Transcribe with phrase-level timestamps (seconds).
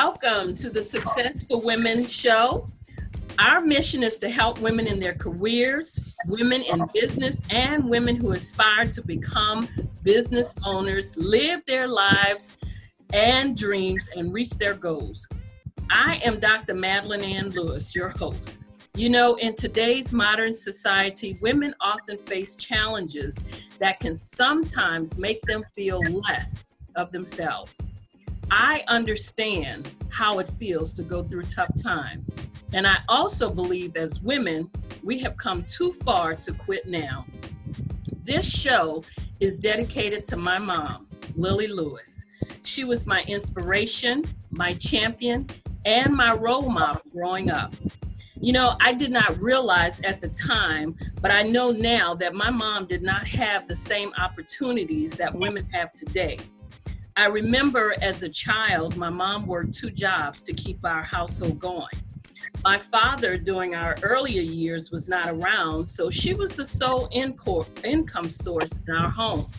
[0.00, 2.68] Welcome to the Success for Women show.
[3.40, 5.98] Our mission is to help women in their careers,
[6.28, 9.68] women in business, and women who aspire to become
[10.04, 12.56] business owners, live their lives
[13.12, 15.26] and dreams, and reach their goals.
[15.90, 16.74] I am Dr.
[16.74, 18.68] Madeline Ann Lewis, your host.
[18.94, 23.36] You know, in today's modern society, women often face challenges
[23.80, 27.88] that can sometimes make them feel less of themselves.
[28.50, 32.30] I understand how it feels to go through tough times.
[32.72, 34.70] And I also believe as women,
[35.02, 37.26] we have come too far to quit now.
[38.22, 39.04] This show
[39.40, 41.06] is dedicated to my mom,
[41.36, 42.24] Lily Lewis.
[42.62, 45.46] She was my inspiration, my champion,
[45.84, 47.72] and my role model growing up.
[48.40, 52.50] You know, I did not realize at the time, but I know now that my
[52.50, 56.38] mom did not have the same opportunities that women have today.
[57.18, 61.88] I remember as a child, my mom worked two jobs to keep our household going.
[62.62, 68.30] My father, during our earlier years, was not around, so she was the sole income
[68.30, 69.50] source in our home.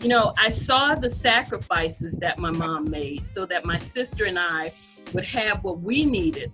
[0.00, 4.36] You know, I saw the sacrifices that my mom made so that my sister and
[4.36, 4.72] I
[5.14, 6.52] would have what we needed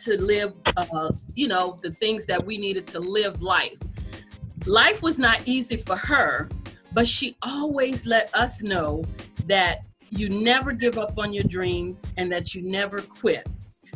[0.00, 3.78] to live, uh, you know, the things that we needed to live life.
[4.66, 6.50] Life was not easy for her,
[6.92, 9.02] but she always let us know
[9.46, 13.46] that you never give up on your dreams and that you never quit.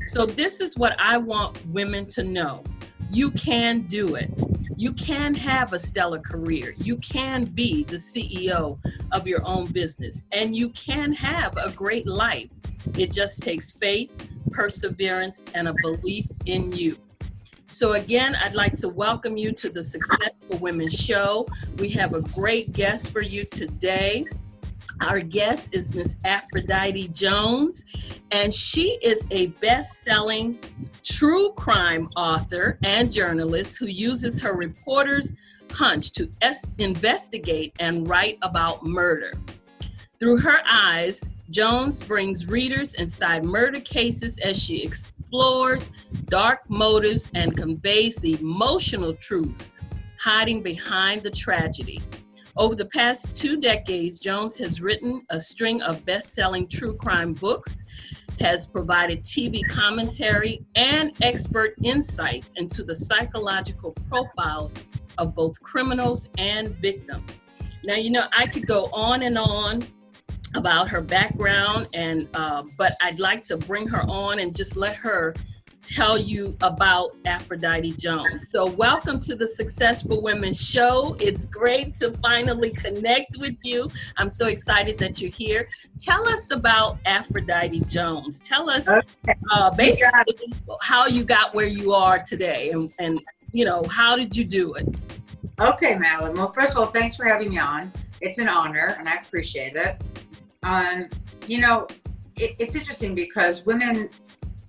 [0.04, 2.64] So, this is what I want women to know
[3.10, 4.30] you can do it.
[4.76, 6.74] You can have a stellar career.
[6.76, 8.78] You can be the CEO
[9.12, 12.50] of your own business, and you can have a great life.
[12.96, 14.10] It just takes faith,
[14.50, 16.96] perseverance, and a belief in you.
[17.66, 21.46] So, again, I'd like to welcome you to the Successful Women Show.
[21.78, 24.26] We have a great guest for you today.
[25.06, 27.84] Our guest is Miss Aphrodite Jones,
[28.30, 30.58] and she is a best selling
[31.02, 35.34] true crime author and journalist who uses her reporter's
[35.70, 39.32] hunch to es- investigate and write about murder.
[40.18, 45.90] Through her eyes, Jones brings readers inside murder cases as she explores
[46.26, 49.72] dark motives and conveys the emotional truths
[50.18, 52.00] hiding behind the tragedy.
[52.58, 57.32] Over the past two decades, Jones has written a string of best selling true crime
[57.32, 57.84] books,
[58.40, 64.74] has provided TV commentary and expert insights into the psychological profiles
[65.18, 67.42] of both criminals and victims.
[67.84, 69.86] Now, you know, I could go on and on
[70.56, 74.96] about her background, and uh, but I'd like to bring her on and just let
[74.96, 75.32] her
[75.84, 78.44] tell you about Aphrodite Jones.
[78.50, 81.16] So, welcome to the Successful Women Show.
[81.20, 83.88] It's great to finally connect with you.
[84.16, 85.68] I'm so excited that you're here.
[85.98, 88.40] Tell us about Aphrodite Jones.
[88.40, 89.34] Tell us okay.
[89.50, 90.52] uh, basically
[90.82, 93.20] how you got where you are today and, and,
[93.52, 94.86] you know, how did you do it?
[95.60, 96.34] Okay, Madeline.
[96.34, 97.92] Well, first of all, thanks for having me on.
[98.20, 100.00] It's an honor and I appreciate it.
[100.62, 101.08] Um,
[101.46, 101.86] you know,
[102.36, 104.10] it, it's interesting because women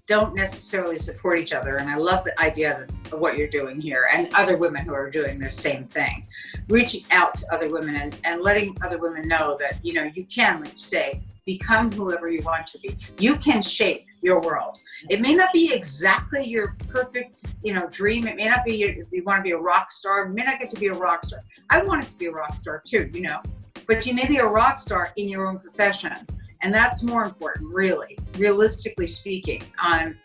[0.09, 1.77] don't necessarily support each other.
[1.77, 5.07] And I love the idea of what you're doing here and other women who are
[5.07, 6.25] doing the same thing.
[6.67, 10.25] Reaching out to other women and, and letting other women know that, you know, you
[10.25, 12.97] can, like you say, become whoever you want to be.
[13.19, 14.79] You can shape your world.
[15.09, 18.27] It may not be exactly your perfect, you know, dream.
[18.27, 20.25] It may not be your, you want to be a rock star.
[20.25, 21.43] It may not get to be a rock star.
[21.69, 23.41] I wanted to be a rock star too, you know,
[23.85, 26.15] but you may be a rock star in your own profession
[26.61, 29.63] and that's more important, really, realistically speaking.
[29.83, 30.15] Um,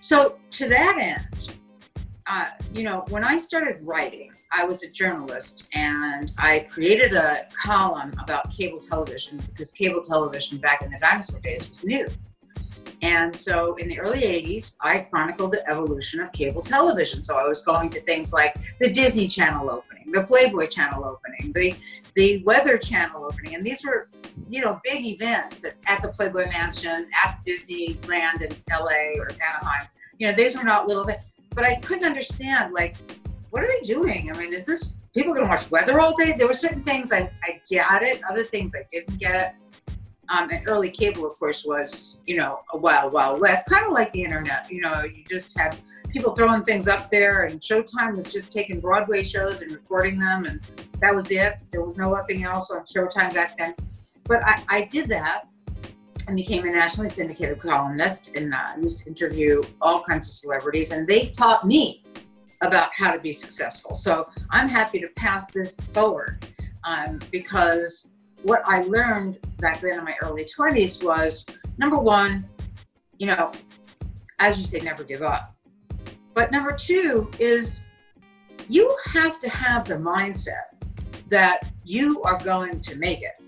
[0.00, 1.56] so to that end,
[2.26, 7.46] uh, you know, when I started writing, I was a journalist and I created a
[7.62, 12.08] column about cable television because cable television back in the dinosaur days was new.
[13.02, 17.22] And so in the early 80s, I chronicled the evolution of cable television.
[17.22, 21.52] So I was going to things like the Disney Channel opening, the Playboy Channel opening,
[21.52, 21.74] the,
[22.14, 23.54] the Weather Channel opening.
[23.54, 24.08] And these were
[24.48, 29.88] you know, big events at, at the Playboy Mansion, at Disneyland in LA or Anaheim.
[30.18, 31.20] You know, these were not little things.
[31.54, 32.96] But I couldn't understand, like,
[33.50, 34.30] what are they doing?
[34.30, 36.34] I mean, is this people to watch weather all day?
[36.36, 39.92] There were certain things I, I get it, other things I didn't get it.
[40.30, 43.92] Um, and early cable, of course, was, you know, a wild, wild west, kind of
[43.92, 44.70] like the internet.
[44.70, 45.76] You know, you just had
[46.14, 50.46] people throwing things up there, and Showtime was just taking Broadway shows and recording them,
[50.46, 50.60] and
[51.00, 51.58] that was it.
[51.70, 53.74] There was no nothing else on Showtime back then
[54.24, 55.44] but I, I did that
[56.26, 60.90] and became a nationally syndicated columnist and uh, used to interview all kinds of celebrities
[60.90, 62.02] and they taught me
[62.62, 66.46] about how to be successful so i'm happy to pass this forward
[66.84, 71.44] um, because what i learned back then in my early 20s was
[71.78, 72.48] number one
[73.18, 73.52] you know,
[74.38, 75.53] as you say, never give up.
[76.34, 77.88] But number two is
[78.68, 80.74] you have to have the mindset
[81.28, 83.40] that you are going to make it.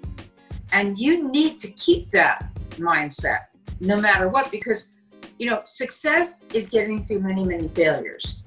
[0.73, 3.47] And you need to keep that mindset
[3.81, 4.95] no matter what, because,
[5.39, 8.43] you know, success is getting through many, many failures.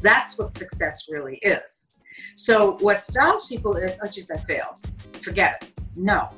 [0.00, 1.92] That's what success really is.
[2.34, 4.80] So what stops people is, oh, geez, I failed.
[5.22, 5.70] Forget it.
[5.94, 6.30] No,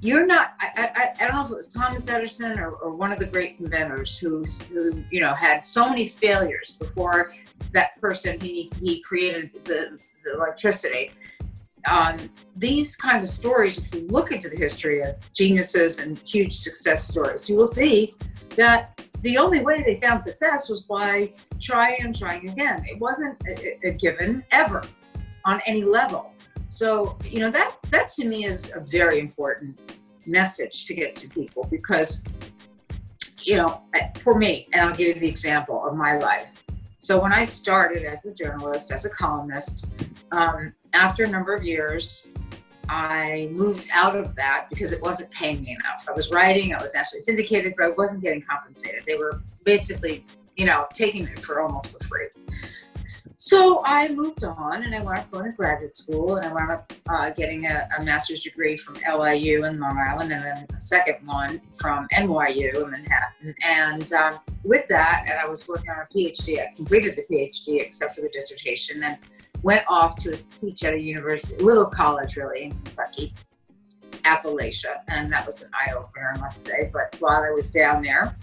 [0.00, 0.54] you're not.
[0.60, 3.26] I, I, I don't know if it was Thomas Edison or, or one of the
[3.26, 7.30] great inventors who's, who you know had so many failures before
[7.72, 11.12] that person he he created the, the electricity.
[11.88, 12.18] Um,
[12.56, 17.06] these kind of stories, if you look into the history of geniuses and huge success
[17.06, 18.14] stories, you will see
[18.56, 22.84] that the only way they found success was by trying and trying again.
[22.88, 24.82] It wasn't a, a given ever
[25.44, 26.32] on any level.
[26.68, 29.78] So, you know, that that to me is a very important
[30.26, 32.24] message to get to people because
[33.46, 33.80] you know,
[34.22, 36.64] for me, and I'll give you the example of my life.
[36.98, 39.86] So when I started as a journalist, as a columnist,
[40.32, 42.26] um, after a number of years,
[42.88, 46.04] I moved out of that because it wasn't paying me enough.
[46.08, 49.04] I was writing, I was actually syndicated, but I wasn't getting compensated.
[49.06, 50.26] They were basically,
[50.56, 52.26] you know, taking it for almost for free.
[53.38, 56.70] So I moved on and I wound up going to graduate school and I wound
[56.70, 60.80] up uh, getting a, a, master's degree from LIU in Long Island and then a
[60.80, 63.54] second one from NYU in Manhattan.
[63.62, 67.82] And um, with that, and I was working on a PhD, I completed the PhD
[67.82, 69.18] except for the dissertation and
[69.62, 73.34] went off to teach at a university, a little college really in Kentucky,
[74.22, 75.02] Appalachia.
[75.08, 76.88] And that was an eye opener, I must say.
[76.90, 78.34] But while I was down there,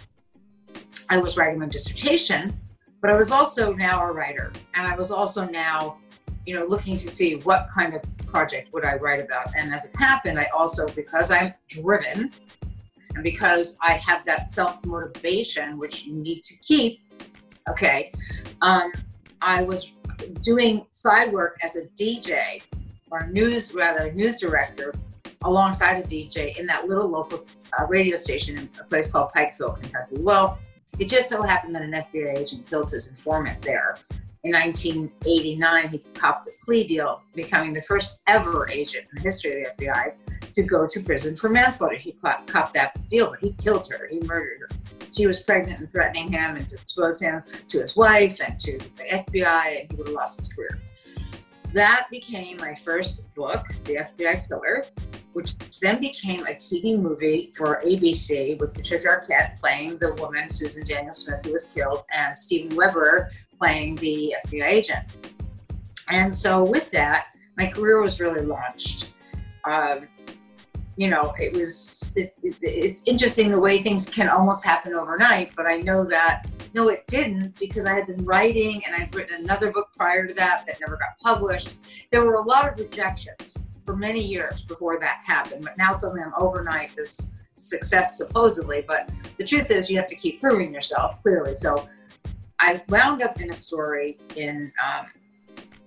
[1.10, 2.54] I was writing my dissertation
[3.03, 5.97] but I was also now a writer, and I was also now,
[6.45, 9.53] you know, looking to see what kind of project would I write about.
[9.57, 12.31] And as it happened, I also, because I'm driven,
[13.13, 17.01] and because I have that self motivation, which you need to keep,
[17.69, 18.13] okay,
[18.61, 18.94] um,
[19.41, 19.91] I was
[20.41, 22.63] doing side work as a DJ
[23.11, 24.95] or news, rather, news director
[25.44, 27.44] alongside a DJ in that little local
[27.77, 30.15] uh, radio station in a place called Pikeville, Kentucky.
[30.19, 30.57] Well,
[31.00, 33.98] it just so happened that an FBI agent killed his informant there.
[34.44, 39.63] In 1989, he copped a plea deal, becoming the first ever agent in the history
[39.63, 40.13] of the FBI
[40.51, 41.95] to go to prison for manslaughter.
[41.95, 44.07] He copped that deal, but he killed her.
[44.12, 44.69] He murdered her.
[45.16, 48.78] She was pregnant and threatening him and to expose him to his wife and to
[48.78, 50.81] the FBI, and he would have lost his career.
[51.74, 54.86] That became my first book, The FBI Killer,
[55.33, 60.83] which then became a TV movie for ABC with Patricia Arquette playing the woman, Susan
[60.83, 65.06] Daniel Smith, who was killed, and Steven Weber playing the FBI agent.
[66.12, 67.27] And so, with that,
[67.57, 69.12] my career was really launched.
[69.65, 70.07] Um,
[70.95, 75.56] you know, it was, it, it, it's interesting the way things can almost happen overnight,
[75.56, 76.45] but I know that,
[76.75, 80.33] no, it didn't because I had been writing and I'd written another book prior to
[80.35, 81.74] that that never got published.
[82.12, 85.63] There were a lot of rejections for many years before that happened.
[85.63, 88.83] But now suddenly I'm overnight this success supposedly.
[88.88, 91.56] But the truth is, you have to keep proving yourself clearly.
[91.56, 91.88] So
[92.59, 95.07] I wound up in a story in um,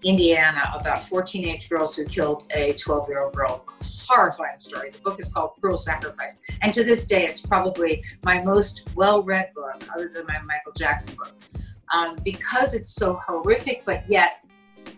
[0.05, 3.65] Indiana about four teenage girls who killed a 12 year old girl.
[4.09, 4.91] Horrifying story.
[4.91, 6.41] The book is called Cruel Sacrifice.
[6.63, 10.73] And to this day, it's probably my most well read book, other than my Michael
[10.77, 11.35] Jackson book.
[11.93, 14.45] Um, because it's so horrific, but yet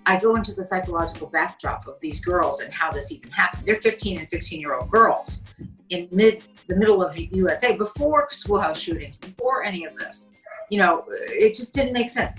[0.07, 3.67] I go into the psychological backdrop of these girls and how this even happened.
[3.67, 5.45] They're 15 and 16 year old girls
[5.91, 10.33] in mid the middle of USA before schoolhouse shootings, before any of this.
[10.71, 12.39] You know, it just didn't make sense.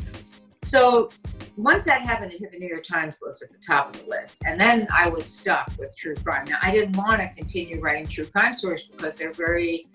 [0.62, 1.10] So
[1.58, 4.10] once that happened, it hit the New York Times list at the top of the
[4.10, 4.44] list.
[4.46, 6.46] And then I was stuck with true crime.
[6.48, 9.88] Now, I didn't want to continue writing true crime stories because they're very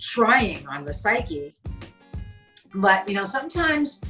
[0.00, 1.54] trying on the psyche.
[2.74, 4.02] But, you know, sometimes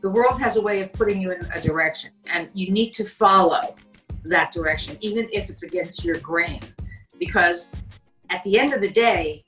[0.00, 3.04] the world has a way of putting you in a direction and you need to
[3.04, 3.74] follow
[4.24, 6.60] that direction even if it's against your grain.
[7.18, 7.74] Because
[8.30, 9.44] at the end of the day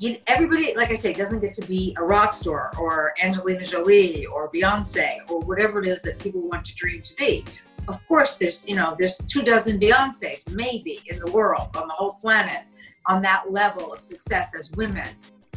[0.00, 4.26] you, everybody like i say doesn't get to be a rock star or angelina jolie
[4.26, 7.44] or beyonce or whatever it is that people want to dream to be.
[7.86, 11.94] Of course there's you know there's two dozen beyonces maybe in the world on the
[11.94, 12.62] whole planet
[13.06, 15.08] on that level of success as women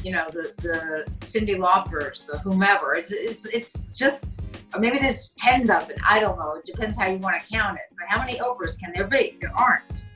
[0.04, 2.96] you know the the Cyndi Laupers, the whomever.
[2.96, 4.48] It's it's it's just
[4.80, 5.98] maybe there's ten dozen.
[6.08, 6.54] I don't know.
[6.54, 7.96] It depends how you want to count it.
[7.98, 9.38] But how many Oprahs can there be?
[9.42, 10.08] There aren't.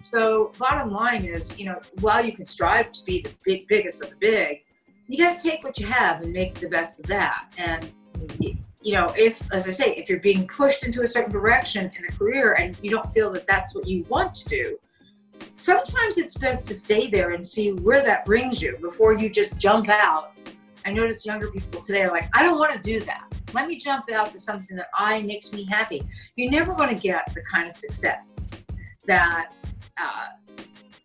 [0.00, 4.02] So bottom line is, you know, while you can strive to be the big biggest
[4.02, 4.62] of the big,
[5.08, 7.46] you got to take what you have and make the best of that.
[7.58, 7.90] And
[8.86, 12.04] you know, if as I say, if you're being pushed into a certain direction in
[12.08, 14.78] a career and you don't feel that that's what you want to do,
[15.56, 19.58] sometimes it's best to stay there and see where that brings you before you just
[19.58, 20.36] jump out
[20.86, 23.24] I notice younger people today are like, I don't want to do that.
[23.52, 26.00] Let me jump out to something that I makes me happy.
[26.36, 28.48] You're never going to get the kind of success
[29.08, 29.52] that,
[30.00, 30.26] uh,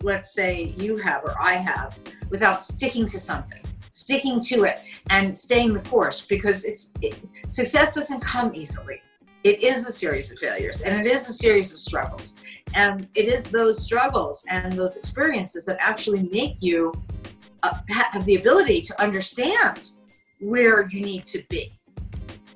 [0.04, 1.98] let's say, you have or I have
[2.30, 6.22] without sticking to something, sticking to it, and staying the course.
[6.22, 9.02] Because it's it, success doesn't come easily.
[9.44, 12.36] It is a series of failures, and it is a series of struggles.
[12.74, 16.94] And it is those struggles and those experiences that actually make you
[17.64, 19.92] uh, have the ability to understand
[20.40, 21.72] where you need to be.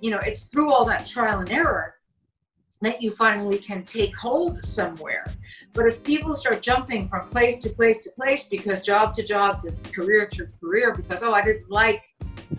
[0.01, 1.95] You know, it's through all that trial and error
[2.81, 5.25] that you finally can take hold somewhere.
[5.74, 9.60] But if people start jumping from place to place to place because job to job
[9.62, 12.03] to career to career because oh I didn't like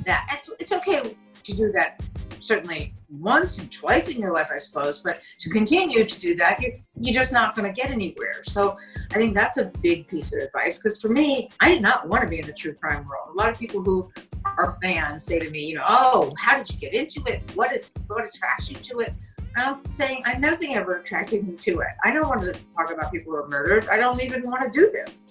[0.04, 2.00] that, it's it's okay to do that
[2.40, 6.60] certainly once and twice in your life, I suppose, but to continue to do that,
[6.60, 8.42] you're, you're just not going to get anywhere.
[8.42, 8.76] So
[9.12, 12.22] I think that's a big piece of advice because for me, I did not want
[12.22, 13.28] to be in the true crime world.
[13.32, 14.10] A lot of people who
[14.44, 17.42] are fans say to me, you know, oh, how did you get into it?
[17.54, 19.14] What is what attracts you to it?
[19.56, 21.88] I'm saying I nothing ever attracted me to it.
[22.04, 23.88] I don't want to talk about people who are murdered.
[23.88, 25.30] I don't even want to do this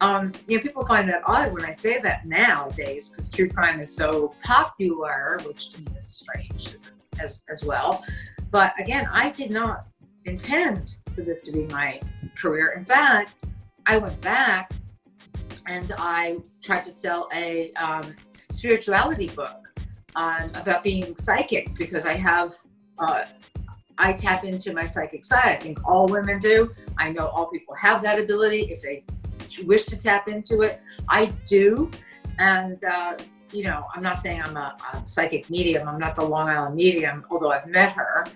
[0.00, 3.80] um, you know, people find that odd when I say that nowadays because true crime
[3.80, 8.04] is so popular, which to me is strange as, as, as well.
[8.50, 9.86] But again, I did not
[10.24, 12.00] intend for this to be my
[12.36, 12.74] career.
[12.76, 13.34] In fact,
[13.86, 14.72] I went back
[15.66, 18.14] and I tried to sell a um,
[18.50, 19.68] spirituality book
[20.14, 22.56] um, about being psychic because I have.
[22.98, 23.24] Uh,
[23.98, 25.46] I tap into my psychic side.
[25.46, 26.70] I think all women do.
[26.98, 29.04] I know all people have that ability if they
[29.64, 31.90] wish to tap into it, I do.
[32.38, 33.16] And, uh,
[33.52, 35.88] you know, I'm not saying I'm a, a, psychic medium.
[35.88, 38.26] I'm not the Long Island medium, although I've met her.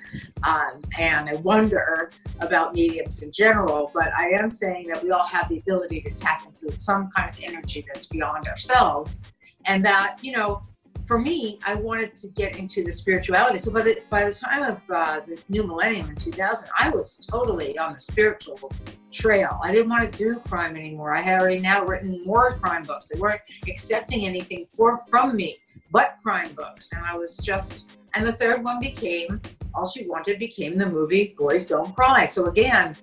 [0.44, 3.90] Um, and I wonder about mediums in general.
[3.92, 7.28] But I am saying that we all have the ability to tap into some kind
[7.28, 9.22] of energy that's beyond ourselves.
[9.66, 10.62] And that, you know,
[11.10, 13.58] for me, I wanted to get into the spirituality.
[13.58, 17.26] So by the by the time of uh, the new millennium in 2000, I was
[17.28, 18.70] totally on the spiritual
[19.10, 19.58] trail.
[19.60, 21.12] I didn't want to do crime anymore.
[21.12, 23.08] I had already now written more crime books.
[23.08, 25.56] They weren't accepting anything for, from me
[25.90, 27.90] but crime books, and I was just.
[28.14, 29.40] And the third one became
[29.74, 32.24] all she wanted became the movie Boys Don't Cry.
[32.24, 32.94] So again,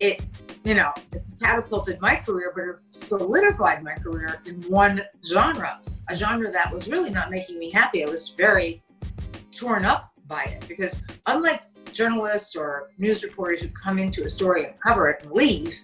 [0.00, 0.22] it
[0.64, 0.92] you know
[1.42, 6.88] catapulted my career, but it solidified my career in one genre a genre that was
[6.88, 8.04] really not making me happy.
[8.04, 8.82] I was very
[9.50, 11.62] torn up by it because unlike
[11.92, 15.74] journalists or news reporters who come into a story and cover it and leave,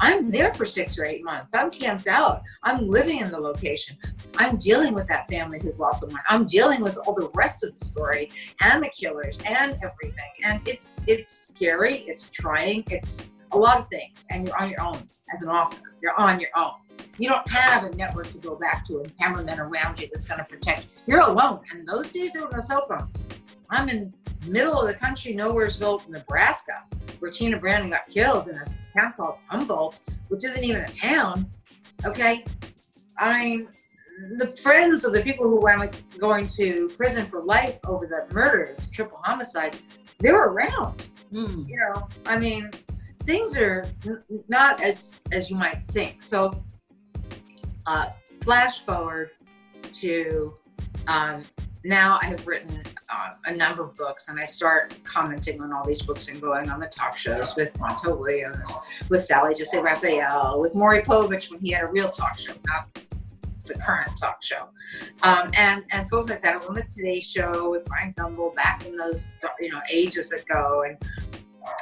[0.00, 1.54] I'm there for six or eight months.
[1.54, 2.42] I'm camped out.
[2.62, 3.96] I'm living in the location.
[4.36, 6.20] I'm dealing with that family who's lost someone.
[6.28, 10.30] I'm dealing with all the rest of the story and the killers and everything.
[10.44, 12.04] And it's it's scary.
[12.06, 12.84] It's trying.
[12.90, 14.24] It's a lot of things.
[14.30, 15.02] And you're on your own
[15.32, 15.94] as an author.
[16.02, 16.72] You're on your own.
[17.18, 20.38] You don't have a network to go back to and cameramen around you that's going
[20.38, 20.82] to protect.
[20.82, 21.14] you.
[21.14, 21.60] You're alone.
[21.72, 23.26] And those days there were no cell phones.
[23.70, 24.14] I'm in
[24.46, 26.84] middle of the country, Nowheresville, Nebraska,
[27.18, 28.64] where Teena Brandon got killed in a
[28.94, 31.50] town called Humboldt, which isn't even a town.
[32.04, 32.44] Okay,
[33.18, 33.68] I'm
[34.36, 38.72] the friends of the people who were going to prison for life over the murder,
[38.74, 39.76] this triple homicide.
[40.20, 41.08] They were around.
[41.32, 41.68] Mm.
[41.68, 42.70] You know, I mean,
[43.28, 46.22] things are n- not as as you might think.
[46.22, 46.64] So
[47.86, 48.08] uh,
[48.40, 49.30] flash forward
[49.92, 50.54] to
[51.06, 51.44] um,
[51.84, 55.86] now I have written uh, a number of books and I start commenting on all
[55.86, 58.74] these books and going on the talk shows with Montel Williams,
[59.10, 63.00] with Sally Jessy Raphael, with Maury Povich when he had a real talk show, not
[63.66, 64.68] the current talk show.
[65.22, 66.54] Um, and, and folks like that.
[66.54, 69.30] I was on the Today Show with Bryant Gumbel back in those,
[69.60, 70.84] you know, ages ago.
[70.86, 70.96] And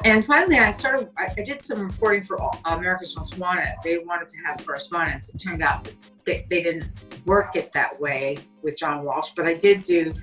[0.04, 1.08] and finally, I started.
[1.16, 3.74] I, I did some reporting for America's Most Wanted.
[3.82, 5.34] They wanted to have correspondents.
[5.34, 5.90] It turned out
[6.24, 6.90] they, they didn't
[7.24, 10.14] work it that way with John Walsh, but I did do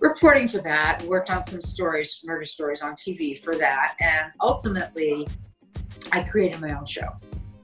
[0.00, 1.02] reporting for that.
[1.04, 5.28] Worked on some stories, murder stories on TV for that, and ultimately,
[6.12, 7.08] I created my own show.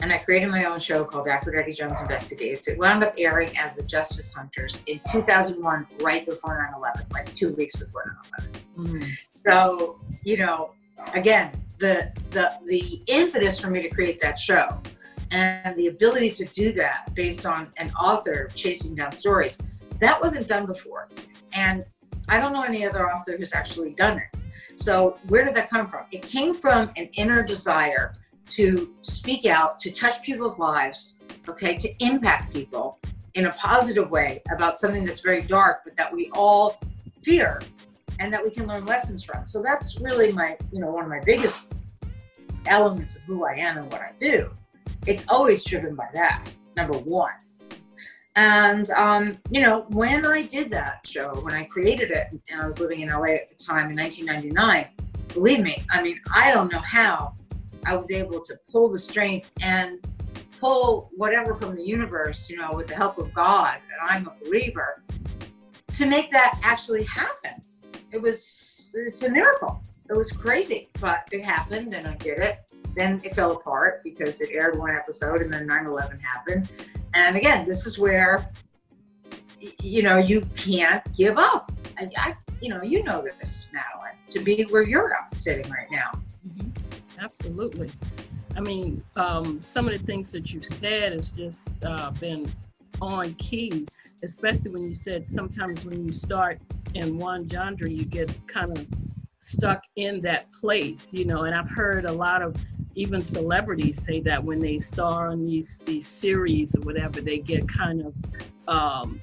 [0.00, 2.68] And I created my own show called Aphrodite Jones Investigates.
[2.68, 7.34] It wound up airing as The Justice Hunters in 2001, right before 9 11, like
[7.34, 8.44] two weeks before 9
[8.76, 9.02] 11.
[9.02, 9.10] Mm-hmm.
[9.46, 10.72] So, you know,
[11.14, 14.80] again, the the the impetus for me to create that show
[15.30, 19.58] and the ability to do that based on an author chasing down stories
[19.98, 21.08] that wasn't done before.
[21.52, 21.84] And
[22.28, 24.40] i don't know any other author who's actually done it.
[24.76, 26.06] So where did that come from?
[26.12, 28.14] It came from an inner desire
[28.48, 32.98] to speak out to touch people's lives okay to impact people
[33.34, 36.78] in a positive way about something that's very dark but that we all
[37.22, 37.60] fear
[38.18, 39.46] and that we can learn lessons from.
[39.46, 41.74] So that's really my, you know, one of my biggest
[42.66, 44.50] elements of who I am and what I do.
[45.06, 46.44] It's always driven by that,
[46.76, 47.32] number one.
[48.34, 52.66] And, um, you know, when I did that show, when I created it, and I
[52.66, 54.88] was living in LA at the time in 1999,
[55.32, 57.34] believe me, I mean, I don't know how
[57.86, 60.04] I was able to pull the strength and
[60.60, 64.44] pull whatever from the universe, you know, with the help of God, and I'm a
[64.44, 65.02] believer,
[65.92, 67.62] to make that actually happen.
[68.12, 69.82] It was, it's a miracle.
[70.08, 72.58] It was crazy, but it happened and I did it.
[72.94, 76.70] Then it fell apart because it aired one episode and then 9 11 happened.
[77.14, 78.50] And again, this is where,
[79.82, 81.72] you know, you can't give up.
[81.98, 86.12] I, I you know, you know this, Madeline, to be where you're sitting right now.
[86.48, 86.70] Mm-hmm.
[87.18, 87.90] Absolutely.
[88.56, 92.50] I mean, um, some of the things that you've said has just uh, been
[93.00, 93.86] on key,
[94.22, 96.60] especially when you said sometimes when you start
[96.94, 98.86] in one genre, you get kind of
[99.40, 101.44] stuck in that place, you know.
[101.44, 102.56] And I've heard a lot of
[102.94, 107.68] even celebrities say that when they star on these these series or whatever, they get
[107.68, 108.14] kind of
[108.68, 109.20] um,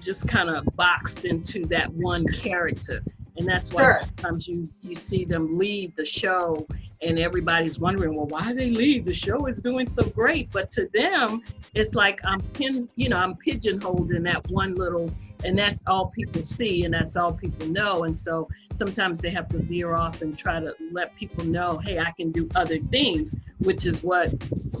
[0.00, 3.02] just kind of boxed into that one character
[3.40, 4.00] and that's why sure.
[4.00, 6.66] sometimes you you see them leave the show
[7.00, 9.06] and everybody's wondering well why they leave?
[9.06, 10.50] The show is doing so great.
[10.52, 11.42] But to them
[11.74, 15.08] it's like i'm pin you know i'm pigeonholed in that one little
[15.44, 18.04] and that's all people see and that's all people know.
[18.04, 21.98] And so sometimes they have to veer off and try to let people know hey
[21.98, 24.32] i can do other things which is what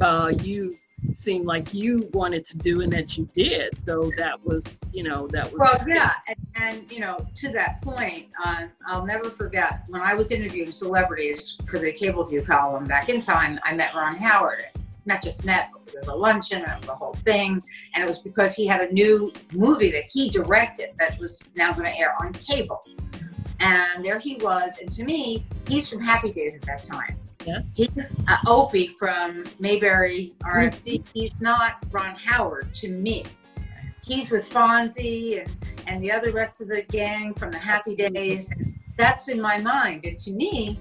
[0.02, 0.74] uh, you
[1.14, 3.78] seemed like you wanted to do and that you did.
[3.78, 5.58] So that was, you know, that was.
[5.58, 6.14] Well, yeah.
[6.26, 10.72] And, and you know, to that point, um, I'll never forget when I was interviewing
[10.72, 14.66] celebrities for the Cable View column back in time, I met Ron Howard.
[15.06, 17.62] Not just met, but there was a luncheon and it was a whole thing.
[17.94, 21.72] And it was because he had a new movie that he directed that was now
[21.72, 22.82] going to air on cable.
[23.60, 24.78] And there he was.
[24.78, 27.18] And to me, he's from Happy Days at that time.
[27.46, 27.62] Yeah.
[27.74, 31.04] He's uh, Opie from Mayberry RFD.
[31.14, 33.24] He's not Ron Howard to me.
[34.04, 38.52] He's with Fonzie and, and the other rest of the gang from the Happy Days.
[38.96, 40.04] That's in my mind.
[40.04, 40.78] And to me,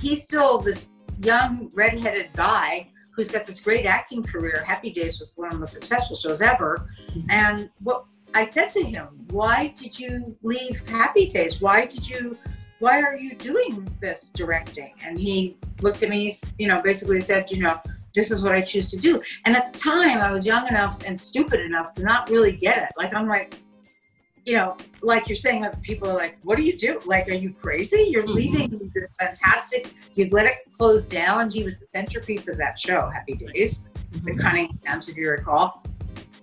[0.00, 4.62] he's still this young redheaded guy who's got this great acting career.
[4.66, 6.88] Happy Days was one of the most successful shows ever.
[7.08, 7.30] Mm-hmm.
[7.30, 11.60] And what I said to him, why did you leave Happy Days?
[11.60, 12.36] Why did you
[12.78, 14.94] why are you doing this directing?
[15.02, 17.80] And he looked at me, you know, basically said, you know,
[18.14, 19.22] this is what I choose to do.
[19.44, 22.78] And at the time, I was young enough and stupid enough to not really get
[22.78, 22.88] it.
[22.96, 23.58] Like, I'm like,
[24.44, 27.00] you know, like you're saying, people are like, what do you do?
[27.04, 28.06] Like, are you crazy?
[28.08, 28.32] You're mm-hmm.
[28.32, 31.50] leaving this fantastic, you let it close down.
[31.50, 34.26] He was the centerpiece of that show, Happy Days, mm-hmm.
[34.26, 35.82] the Cunninghams, if you recall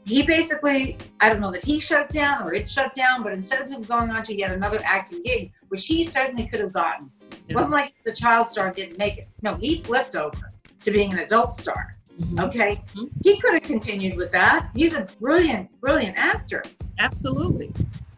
[0.05, 3.61] he basically, I don't know that he shut down or it shut down, but instead
[3.61, 7.11] of him going on to yet another acting gig, which he certainly could have gotten,
[7.47, 9.27] it wasn't like the child star didn't make it.
[9.41, 10.51] No, he flipped over
[10.83, 11.97] to being an adult star.
[12.19, 12.39] Mm-hmm.
[12.39, 12.83] Okay.
[12.95, 13.05] Mm-hmm.
[13.23, 14.69] He could have continued with that.
[14.75, 16.63] He's a brilliant, brilliant actor.
[16.99, 17.71] Absolutely.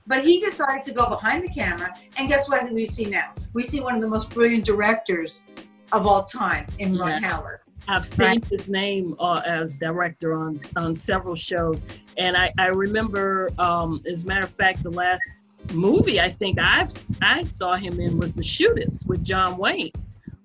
[0.08, 1.96] But he decided to go behind the camera.
[2.18, 3.34] And guess what we see now?
[3.54, 5.52] We see one of the most brilliant directors
[5.92, 7.62] of all time in Ron Howard.
[7.88, 8.46] I've seen right.
[8.46, 11.86] his name uh, as director on on several shows,
[12.18, 16.60] and I, I remember, um, as a matter of fact, the last movie I think
[16.60, 16.90] I've
[17.22, 19.92] I saw him in was The Shootist with John Wayne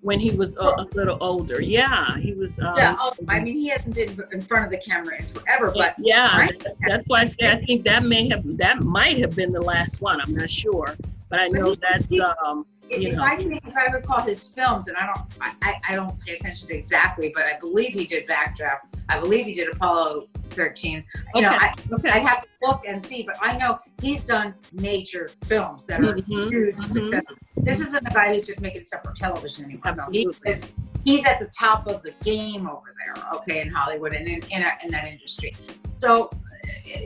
[0.03, 1.61] when he was a, a little older.
[1.61, 2.59] Yeah, he was.
[2.59, 5.73] Um, yeah, oh, I mean, he hasn't been in front of the camera in forever,
[5.75, 6.67] but yeah, right?
[6.87, 10.01] that's why I say I think that may have that might have been the last
[10.01, 10.21] one.
[10.21, 10.97] I'm not sure,
[11.29, 12.19] but I know that's.
[12.21, 13.23] Um, if know.
[13.23, 15.21] I think, if I recall his films, and I don't,
[15.63, 18.81] I, I don't pay attention to exactly, but I believe he did Backdraft.
[19.09, 20.93] I believe he did Apollo 13.
[20.95, 21.01] You
[21.37, 21.41] okay.
[21.43, 22.11] know, I, okay.
[22.11, 26.15] I have to look and see, but I know he's done major films that are
[26.15, 26.33] mm-hmm.
[26.33, 26.81] huge mm-hmm.
[26.81, 27.39] successes.
[27.57, 29.95] This isn't a guy who's just making stuff for television anymore.
[29.97, 30.69] No, he is,
[31.05, 34.65] he's at the top of the game over there, okay, in Hollywood and in, in,
[34.85, 35.55] in that industry.
[35.99, 36.29] So,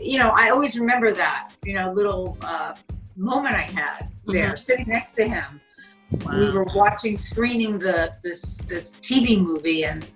[0.00, 2.74] you know, I always remember that, you know, little uh,
[3.16, 4.56] moment I had there, mm-hmm.
[4.56, 5.60] sitting next to him
[6.22, 6.38] Wow.
[6.38, 10.06] We were watching screening the this this TV movie, and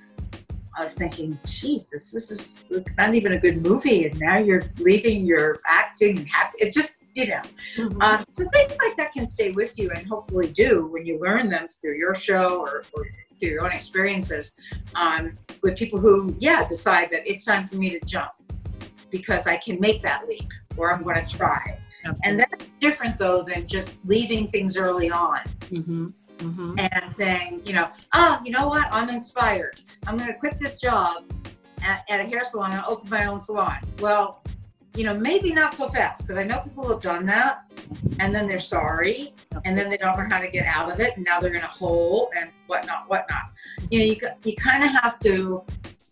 [0.76, 2.64] I was thinking, Jesus, this is
[2.96, 6.54] not even a good movie, and now you're leaving your acting and happy.
[6.60, 7.42] It just you know,
[7.76, 8.00] mm-hmm.
[8.00, 11.48] um, so things like that can stay with you, and hopefully do when you learn
[11.48, 13.06] them through your show or, or
[13.40, 14.56] through your own experiences
[14.94, 18.30] um, with people who, yeah, decide that it's time for me to jump
[19.10, 22.30] because I can make that leap, or I'm going to try Absolutely.
[22.30, 25.40] And that's different though than just leaving things early on.
[25.70, 26.06] Mm-hmm.
[26.38, 26.78] Mm-hmm.
[26.78, 28.86] And saying, you know, oh, you know what?
[28.92, 29.80] I'm inspired.
[30.06, 31.24] I'm going to quit this job
[31.82, 33.78] at, at a hair salon and open my own salon.
[33.98, 34.44] Well,
[34.94, 37.62] you know, maybe not so fast because I know people have done that
[38.20, 39.34] and then they're sorry
[39.64, 41.62] and then they don't know how to get out of it and now they're in
[41.62, 43.50] a hole and whatnot, whatnot.
[43.90, 45.64] You know, you, you kind of have to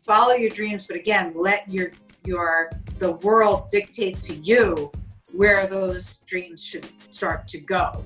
[0.05, 1.91] follow your dreams, but again, let your
[2.25, 4.91] your the world dictate to you
[5.37, 8.05] where those dreams should start to go.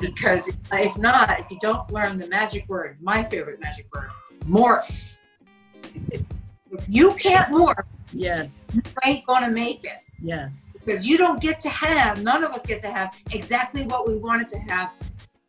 [0.00, 4.10] Because if not, if you don't learn the magic word, my favorite magic word,
[4.46, 5.16] morph.
[6.10, 6.22] If
[6.88, 9.98] you can't morph, yes, you ain't gonna make it.
[10.20, 10.76] Yes.
[10.84, 14.16] Because you don't get to have, none of us get to have exactly what we
[14.16, 14.92] wanted to have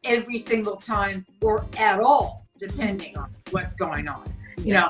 [0.04, 4.24] every single time or at all, depending on what's going on.
[4.58, 4.90] You know,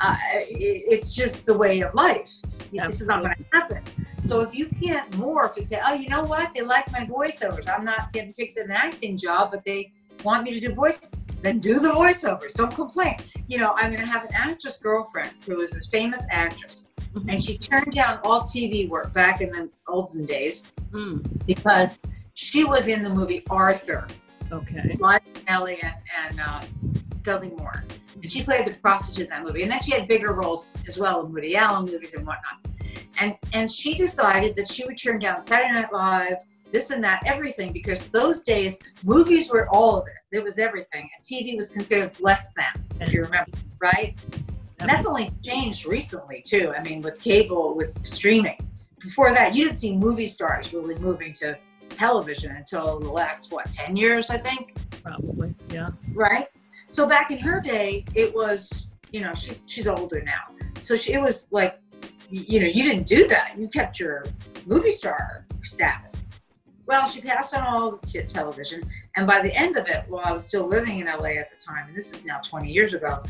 [0.00, 2.32] uh, it's just the way of life.
[2.84, 3.82] This is not going to happen.
[4.20, 6.54] So if you can't morph and say, oh, you know what?
[6.54, 7.68] They like my voiceovers.
[7.68, 9.92] I'm not getting picked in an acting job, but they
[10.24, 11.10] want me to do voice,
[11.42, 12.52] then do the voiceovers.
[12.54, 13.16] Don't complain.
[13.46, 17.28] You know, I'm going to have an actress girlfriend who is a famous actress, mm-hmm.
[17.28, 21.24] and she turned down all TV work back in the olden days mm.
[21.46, 21.98] because
[22.34, 24.08] she was in the movie Arthur.
[24.52, 24.96] Okay.
[25.00, 26.62] Liza Minnelli and, and uh,
[27.22, 27.84] Dudley Moore.
[28.26, 29.62] And she played the prostitute in that movie.
[29.62, 32.58] And then she had bigger roles as well in Woody Allen movies and whatnot.
[33.20, 36.38] And and she decided that she would turn down Saturday Night Live,
[36.72, 40.36] this and that, everything, because those days movies were all of it.
[40.36, 41.08] It was everything.
[41.14, 44.18] And TV was considered less than, if you remember, right?
[44.80, 46.74] And that's only changed recently too.
[46.76, 48.58] I mean, with cable, with streaming.
[48.98, 51.56] Before that, you didn't see movie stars really moving to
[51.90, 56.48] television until the last what 10 years i think probably yeah right
[56.86, 60.42] so back in her day it was you know she's she's older now
[60.80, 61.78] so she, it was like
[62.30, 64.24] you know you didn't do that you kept your
[64.66, 66.24] movie star status
[66.86, 68.82] well she passed on all the t- television
[69.16, 71.56] and by the end of it while i was still living in la at the
[71.56, 73.22] time and this is now 20 years ago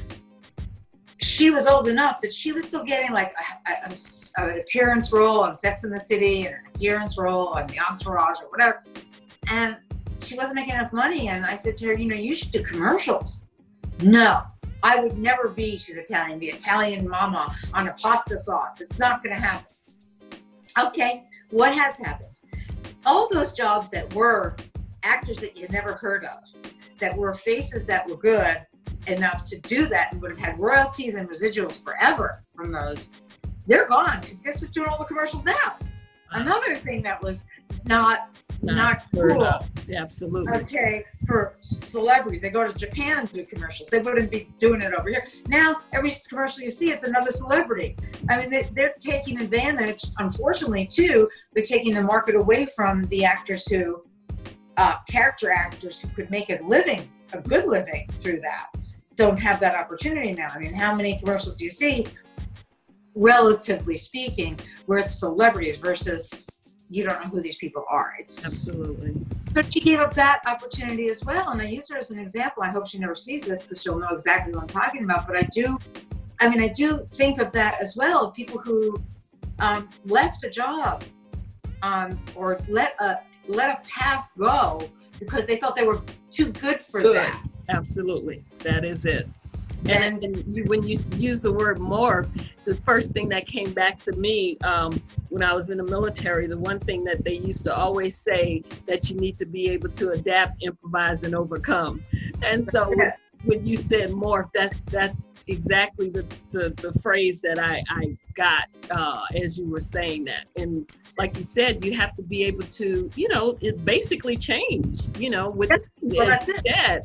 [1.37, 3.35] she was old enough that she was still getting like
[3.67, 3.95] a, a,
[4.43, 7.79] a, an appearance role on Sex in the City and an appearance role on The
[7.79, 8.83] Entourage or whatever.
[9.49, 9.77] And
[10.21, 11.29] she wasn't making enough money.
[11.29, 13.46] And I said to her, you know, you should do commercials.
[14.03, 14.43] No,
[14.83, 18.81] I would never be, she's Italian, the Italian mama on a pasta sauce.
[18.81, 19.75] It's not going to happen.
[20.79, 22.31] Okay, what has happened?
[23.05, 24.57] All those jobs that were
[25.03, 26.39] actors that you never heard of,
[26.99, 28.67] that were faces that were good,
[29.07, 33.13] enough to do that and would have had royalties and residuals forever from those,
[33.67, 35.77] they're gone because guess who's doing all the commercials now?
[36.33, 37.47] Another thing that was
[37.85, 39.95] not not, not cool.
[39.95, 40.53] Absolutely.
[40.63, 43.89] Okay, for celebrities, they go to Japan and do commercials.
[43.89, 45.27] They wouldn't be doing it over here.
[45.49, 47.97] Now, every commercial you see, it's another celebrity.
[48.31, 50.05] I mean, they, they're taking advantage.
[50.19, 54.05] Unfortunately, too, they're taking the market away from the actors who,
[54.79, 58.69] uh, character actors who could make a living, a good living through that
[59.17, 60.49] don't have that opportunity now.
[60.55, 62.07] I mean, how many commercials do you see,
[63.17, 66.47] relatively speaking, where it's celebrities versus
[66.89, 68.15] you don't know who these people are?
[68.21, 69.15] It's absolutely.
[69.55, 72.63] So she gave up that opportunity as well, and I use her as an example.
[72.63, 75.27] I hope she never sees this because she'll know exactly what I'm talking about.
[75.27, 75.79] But I do,
[76.41, 78.31] I mean, I do think of that as well.
[78.31, 79.01] People who
[79.59, 81.03] um, left a job
[81.83, 86.83] um, or let a let a path go because they felt they were too good
[86.83, 87.17] for good.
[87.17, 88.43] that Absolutely.
[88.59, 89.29] That is it.
[89.91, 92.29] And, you, when you use the word morph,
[92.65, 96.47] the first thing that came back to me um, when I was in the military,
[96.47, 99.91] the one thing that they used to always say that you need to be able
[99.91, 102.03] to adapt, improvise, and overcome.
[102.43, 103.13] And so when,
[103.45, 108.65] when you said morph, that's that's exactly the, the, the phrase that I, I got
[108.91, 110.47] uh, as you were saying that.
[110.57, 115.17] And like you said, you have to be able to, you know, it basically change,
[115.19, 116.63] you know, with that's, well, that's it.
[116.67, 117.03] Said,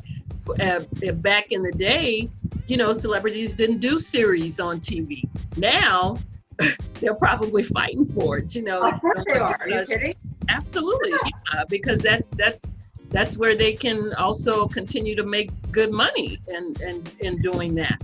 [0.60, 0.80] uh,
[1.14, 2.30] back in the day,
[2.66, 5.28] you know, celebrities didn't do series on TV.
[5.56, 6.18] Now,
[7.00, 8.54] they're probably fighting for it.
[8.54, 9.56] You know, of course they are.
[9.60, 10.14] Are you kidding?
[10.48, 11.30] Absolutely, yeah.
[11.54, 12.74] Yeah, because that's that's
[13.10, 18.02] that's where they can also continue to make good money and and in doing that.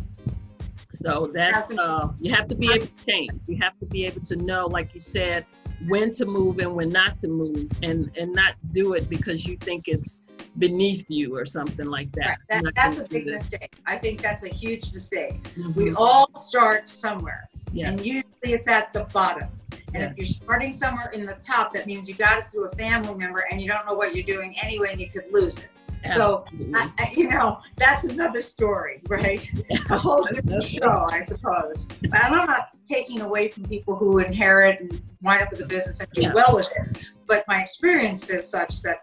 [0.93, 3.31] So that's uh, you have to be able to change.
[3.47, 5.47] You have to be able to know, like you said,
[5.87, 9.57] when to move and when not to move, and and not do it because you
[9.59, 10.23] think it's
[10.59, 12.39] beneath you or something like that.
[12.51, 12.63] Right.
[12.65, 13.75] that that's a big mistake.
[13.87, 15.43] I think that's a huge mistake.
[15.43, 15.73] Mm-hmm.
[15.75, 17.89] We all start somewhere, yes.
[17.89, 19.49] and usually it's at the bottom.
[19.95, 20.13] And yes.
[20.13, 23.15] if you're starting somewhere in the top, that means you got it through a family
[23.15, 25.71] member, and you don't know what you're doing anyway, and you could lose it.
[26.07, 29.51] So, I, you know, that's another story, right?
[29.91, 31.89] A whole different show, I suppose.
[32.03, 36.01] And I'm not taking away from people who inherit and wind up with a business
[36.01, 36.35] and do yeah.
[36.35, 37.05] well with it.
[37.27, 39.03] But my experience is such that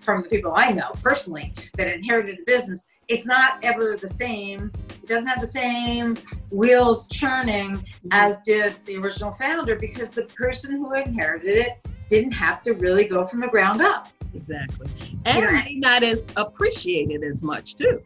[0.00, 4.72] from the people I know personally that inherited a business, it's not ever the same.
[4.88, 6.16] It doesn't have the same
[6.50, 8.08] wheels churning mm-hmm.
[8.12, 13.06] as did the original founder because the person who inherited it didn't have to really
[13.06, 14.08] go from the ground up.
[14.34, 14.88] Exactly.
[15.24, 18.00] And you know, not as appreciated as much too.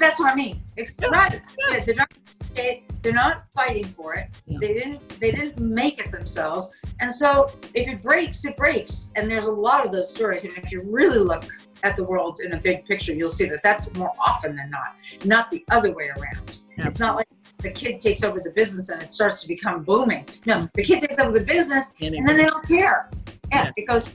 [0.00, 0.60] That's what I mean.
[0.76, 1.40] It's right.
[1.58, 2.04] Yeah,
[2.50, 4.28] Okay, they're not fighting for it.
[4.46, 4.58] Yeah.
[4.60, 5.20] They didn't.
[5.20, 6.72] They didn't make it themselves.
[6.98, 9.12] And so, if it breaks, it breaks.
[9.14, 10.44] And there's a lot of those stories.
[10.44, 11.44] And if you really look
[11.84, 14.96] at the world in a big picture, you'll see that that's more often than not,
[15.24, 16.60] not the other way around.
[16.78, 20.26] It's not like the kid takes over the business and it starts to become booming.
[20.46, 23.08] No, the kid takes over the business And and then they don't care.
[23.52, 23.72] Yeah, Yeah.
[23.76, 24.10] it goes.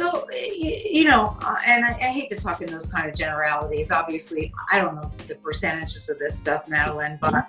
[0.00, 3.92] So you know, uh, and I, I hate to talk in those kind of generalities.
[3.92, 7.44] Obviously, I don't know the percentages of this stuff, Madeline, but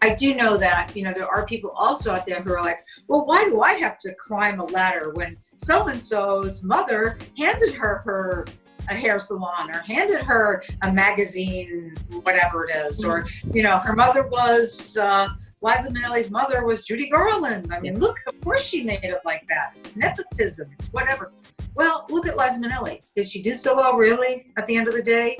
[0.00, 2.78] I do know that you know there are people also out there who are like,
[3.08, 7.74] well, why do I have to climb a ladder when so and so's mother handed
[7.74, 8.46] her her
[8.88, 13.96] a hair salon or handed her a magazine, whatever it is, or you know, her
[13.96, 14.96] mother was.
[14.96, 15.28] Uh,
[15.62, 17.70] Liza Minnelli's mother was Judy Garland.
[17.70, 19.72] I mean, look, of course she made it like that.
[19.76, 20.70] It's nepotism.
[20.78, 21.32] It's whatever.
[21.80, 23.08] Well, look at Liza Minnelli.
[23.14, 25.38] Did she do so well, really, at the end of the day?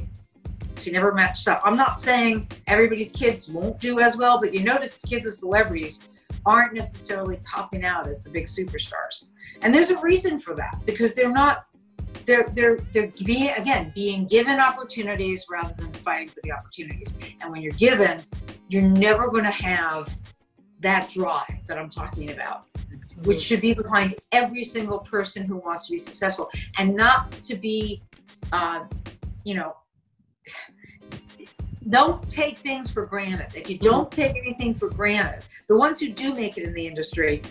[0.79, 1.61] She never matched up.
[1.67, 6.01] I'm not saying everybody's kids won't do as well, but you notice kids of celebrities
[6.47, 9.33] aren't necessarily popping out as the big superstars.
[9.61, 11.67] And there's a reason for that because they're not
[12.25, 17.19] they're they're they're being again being given opportunities rather than fighting for the opportunities.
[17.43, 18.19] And when you're given,
[18.71, 20.09] you're never going to have
[20.81, 22.67] that drive that I'm talking about
[23.25, 27.55] which should be behind every single person who wants to be successful and not to
[27.57, 28.03] be
[28.53, 28.85] uh,
[29.45, 29.77] you know
[31.89, 36.09] don't take things for granted if you don't take anything for granted the ones who
[36.11, 37.43] do make it in the industry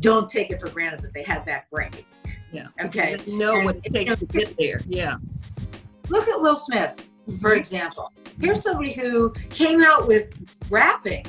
[0.00, 1.90] don't take it for granted that they have that brain.
[2.52, 2.68] Yeah.
[2.84, 4.80] okay You know what it And- takes to get there.
[4.86, 5.16] Yeah.
[6.08, 7.08] look at will smith
[7.40, 10.34] for example here's somebody who came out with
[10.70, 11.26] rapping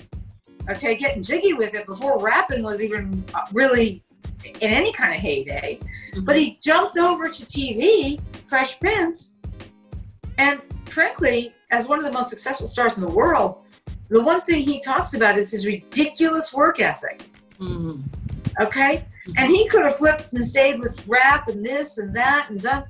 [0.69, 4.03] okay getting jiggy with it before rapping was even uh, really
[4.62, 5.80] in any kind of heyday.
[6.25, 9.36] But he jumped over to tv fresh prince
[10.38, 13.60] and frankly as one of the most successful stars in the world
[14.10, 17.30] the one thing he talks about is his ridiculous work ethic.
[17.60, 18.03] Mhm.
[18.62, 19.03] okay?
[19.36, 22.86] And he could have flipped and stayed with rap and this and that and done.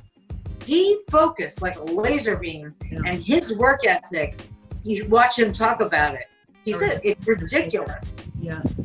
[0.64, 3.00] He focused like a laser beam Yeah.
[3.08, 4.48] and his work ethic
[4.84, 6.28] you watch him talk about it
[6.68, 8.80] he said it's ridiculous Yes.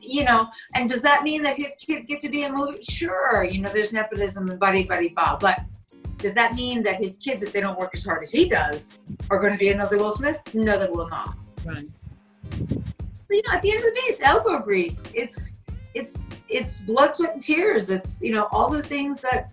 [0.00, 3.44] you know and does that mean that his kids get to be in movie sure
[3.44, 5.58] you know there's nepotism and buddy buddy bob but
[6.18, 8.98] does that mean that his kids if they don't work as hard as he does
[9.30, 11.88] are going to be another will smith no they will not Right.
[12.58, 15.00] so, you know, at the end of the day, it's elbow grease.
[15.14, 15.58] It's
[15.94, 17.90] it's it's blood, sweat, and tears.
[17.90, 19.52] It's you know all the things that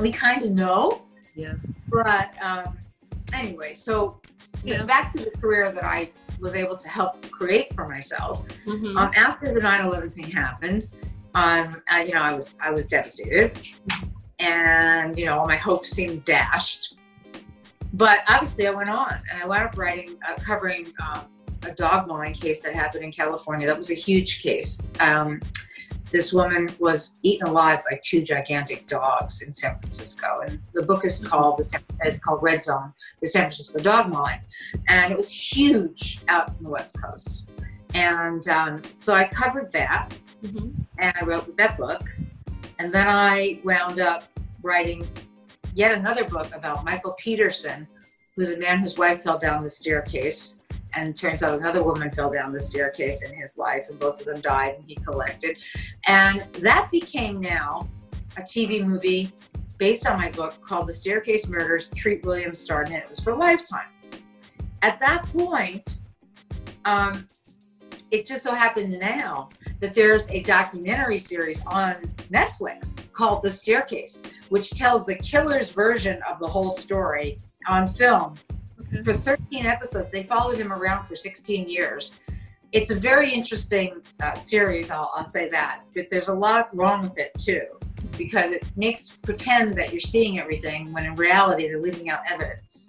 [0.00, 1.02] we kind of know.
[1.36, 1.54] Yeah.
[1.88, 2.76] But um,
[3.32, 4.20] anyway, so
[4.64, 4.82] Yeah.
[4.82, 8.46] back to the career that I was able to help create for myself.
[8.66, 8.96] Mhm.
[8.96, 10.88] Um, after the 9/11 thing happened,
[11.34, 13.58] um, I, you know, I was I was devastated,
[14.38, 16.96] and you know, all my hopes seemed dashed.
[17.92, 21.26] But obviously, I went on, and I wound up writing, uh, covering um,
[21.62, 23.66] a dog mauling case that happened in California.
[23.66, 24.86] That was a huge case.
[25.00, 25.40] Um,
[26.14, 31.04] this woman was eaten alive by two gigantic dogs in San Francisco, and the book
[31.04, 34.38] is called the is called Red Zone: The San Francisco Dog Mauling,
[34.88, 37.50] and it was huge out in the West Coast.
[37.94, 40.72] And um, so I covered that, Mhm.
[40.98, 42.04] and I wrote that book.
[42.78, 44.22] And then I wound up
[44.62, 45.08] writing
[45.74, 47.88] yet another book about Michael Peterson,
[48.36, 50.60] who's a man whose wife fell down the staircase.
[50.96, 54.26] And turns out another woman fell down the staircase in his life, and both of
[54.26, 55.56] them died, and he collected.
[56.06, 57.88] And that became now
[58.36, 59.32] a TV movie
[59.78, 61.88] based on my book called The Staircase Murders.
[61.88, 63.04] Treat Williams starred in it.
[63.04, 63.88] It was for Lifetime.
[64.82, 66.00] At that point,
[66.84, 67.26] um,
[68.10, 69.48] it just so happened now
[69.80, 71.94] that there's a documentary series on
[72.30, 78.34] Netflix called The Staircase, which tells the killer's version of the whole story on film.
[79.02, 82.20] For 13 episodes, they followed him around for 16 years.
[82.72, 85.80] It's a very interesting uh, series, I'll, I'll say that.
[85.94, 87.66] But there's a lot wrong with it too,
[88.16, 92.88] because it makes pretend that you're seeing everything when in reality they're leaving out evidence.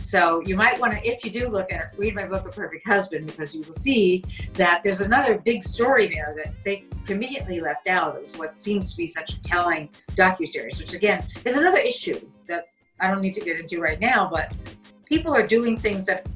[0.00, 2.50] So you might want to, if you do look at it, read my book, A
[2.50, 7.60] Perfect Husband, because you will see that there's another big story there that they conveniently
[7.60, 11.78] left out of what seems to be such a telling docuseries, which again is another
[11.78, 12.66] issue that
[13.00, 14.52] I don't need to get into right now, but
[15.06, 16.26] people are doing things that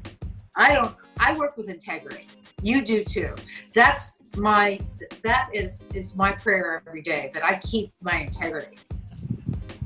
[0.55, 2.27] I don't I work with integrity.
[2.61, 3.33] You do too.
[3.73, 4.79] That's my
[5.23, 8.77] that is is my prayer every day that I keep my integrity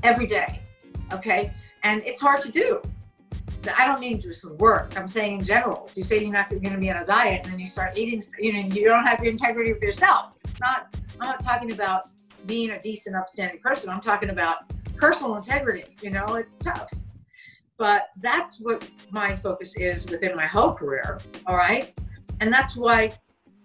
[0.02, 0.60] every day.
[1.12, 1.52] Okay?
[1.82, 2.80] And it's hard to do.
[3.78, 4.92] I don't mean just with work.
[4.96, 5.86] I'm saying in general.
[5.88, 7.96] If you say you're not going to be on a diet and then you start
[7.96, 10.32] eating, you know, you don't have your integrity with yourself.
[10.44, 10.94] It's not.
[11.20, 12.02] I'm not talking about
[12.46, 13.90] being a decent, upstanding person.
[13.90, 15.84] I'm talking about personal integrity.
[16.02, 16.90] You know, it's tough.
[17.76, 21.20] But that's what my focus is within my whole career.
[21.46, 21.92] All right.
[22.40, 23.12] And that's why,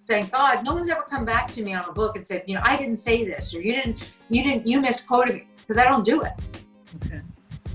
[0.08, 2.56] thank God, no one's ever come back to me on a book and said, you
[2.56, 5.84] know, I didn't say this or you didn't, you didn't, you misquoted me because I
[5.86, 6.34] don't do it.
[7.06, 7.22] Okay.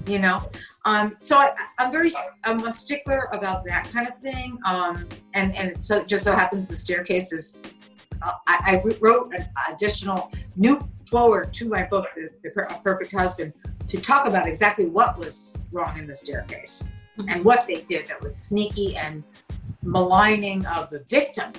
[0.06, 0.50] You know,
[0.84, 2.10] um, so I, am very,
[2.44, 4.58] I'm a stickler about that kind of thing.
[4.66, 7.72] Um, and and so just so happens the staircase is,
[8.20, 13.52] uh, I, I, wrote an additional new foreword to my book, the, the, Perfect Husband,
[13.88, 17.28] to talk about exactly what was wrong in the staircase mm-hmm.
[17.28, 19.22] and what they did that was sneaky and
[19.82, 21.52] maligning of the victim.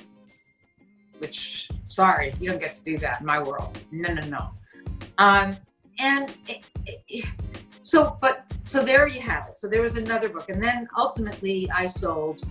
[1.19, 3.79] Which, sorry, you don't get to do that in my world.
[3.91, 4.49] No, no, no.
[5.17, 5.55] Um,
[5.99, 6.65] and it,
[7.07, 7.25] it,
[7.81, 9.57] so, but so there you have it.
[9.57, 12.43] So there was another book, and then ultimately I sold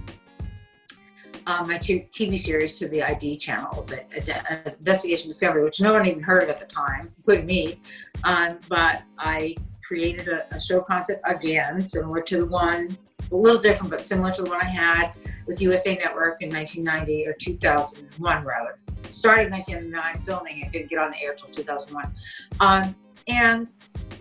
[1.47, 4.03] um, my TV series to the ID channel, the
[4.33, 7.81] uh, Investigation Discovery, which no one even heard of at the time, including me.
[8.25, 12.97] Um, but I created a, a, show concept again, similar to the one,
[13.31, 15.13] a little different, but similar to the one I had
[15.47, 18.79] with USA Network in 1990 or 2001, rather.
[19.11, 22.13] Started in 1999 filming it, didn't get on the air till 2001.
[22.61, 22.97] Um,
[23.29, 23.73] and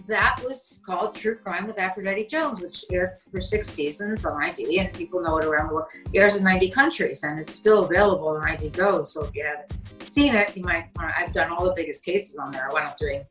[0.07, 4.79] that was called True Crime with Aphrodite Jones, which aired for six seasons on ID,
[4.79, 5.89] and people know it around the world.
[6.11, 9.03] It airs in 90 countries, and it's still available on ID Go.
[9.03, 10.89] So if you haven't seen it, you might.
[10.97, 12.69] I've done all the biggest cases on there.
[12.69, 13.23] I went up doing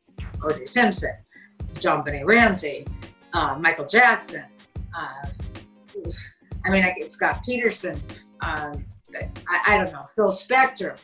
[0.43, 0.65] O.J.
[0.65, 1.11] Simpson,
[1.75, 2.87] JonBenét Ramsey,
[3.33, 4.43] uh, Michael Jackson.
[4.95, 5.27] Uh,
[6.65, 8.01] I mean, guess Scott Peterson.
[8.41, 8.85] Um,
[9.47, 10.97] I, I, don't know, Phil Spector,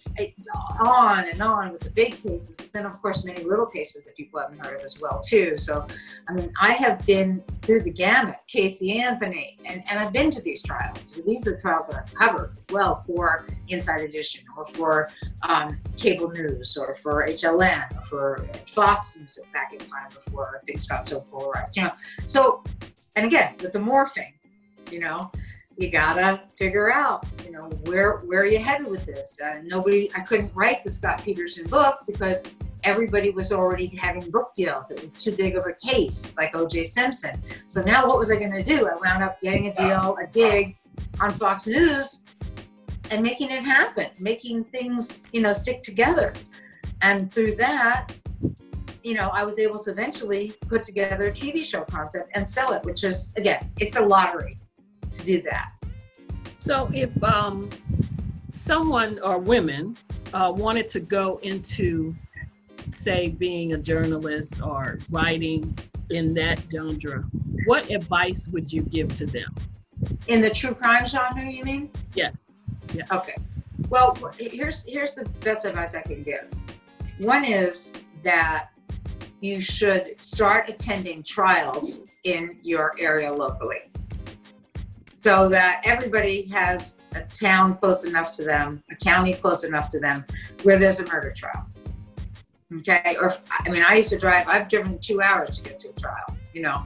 [0.80, 4.15] on and on with the big cases, but then of course many little cases that
[4.15, 5.56] people haven't heard of as well too.
[5.58, 5.86] So,
[6.28, 10.41] I mean, I have been through the gamut, Casey Anthony, and, and I've been to
[10.41, 11.19] these trials.
[11.26, 15.12] These are trials that I've covered as well for Inside Edition or for
[15.43, 20.88] um, cable news or for HLN or for Fox News back in time before things
[20.88, 21.91] got so polarized, you know.
[22.26, 22.63] So,
[23.15, 24.34] and again, with the morphing,
[24.91, 25.32] you know,
[25.80, 29.39] you gotta figure out, you know, where where are you headed with this?
[29.42, 32.44] Uh, nobody, I couldn't write the Scott Peterson book because
[32.84, 34.92] everybody was already having book deals.
[34.92, 36.84] It was too big of a case, like O.J.
[36.84, 37.42] Simpson.
[37.65, 38.89] So now, what was I going to do?
[38.89, 40.76] I wound up getting a deal, a gig
[41.22, 42.26] on Fox News,
[43.10, 46.34] and making it happen, making things, you know, stick together.
[47.02, 48.12] And through that,
[49.04, 52.74] you know, I was able to eventually put together a TV show concept and sell
[52.74, 54.59] it, which is again, it's a lottery
[55.12, 55.72] to do that.
[56.58, 57.69] So if um,
[58.50, 59.95] someone or women
[60.34, 62.13] uh, wanted to go into,
[62.91, 65.78] say, being a journalist or writing
[66.10, 67.24] in that genre,
[67.65, 69.56] what advice would you give to them?
[70.28, 71.91] In the true crime genre, you mean?
[72.13, 72.62] Yes.
[72.93, 73.04] Yeah.
[73.12, 73.36] Okay.
[73.89, 76.50] Well, here's here's the best advice I can give.
[77.19, 77.93] One is
[78.24, 78.69] that
[79.41, 83.88] you should start attending trials in your area locally
[85.22, 90.00] so that everybody has a town close enough to them, a county close enough to
[90.00, 90.26] them,
[90.64, 91.68] where there's a murder trial.
[92.78, 94.48] Okay, or I mean, I used to drive.
[94.48, 96.38] I've driven two hours to get to a trial.
[96.54, 96.86] You know,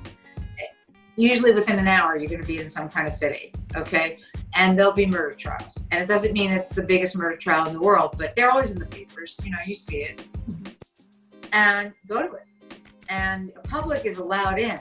[1.17, 3.51] usually within an hour, you're going to be in some kind of city.
[3.75, 4.19] Okay,
[4.55, 7.73] and there'll be murder trials, and it doesn't mean it's the biggest murder trial in
[7.73, 9.39] the world, but they're always in the papers.
[9.43, 10.25] You know, you see it,
[11.51, 12.45] and go to it.
[13.09, 14.79] And the public is allowed in